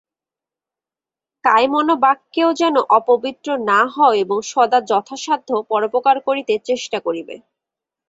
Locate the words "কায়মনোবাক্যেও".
1.43-2.49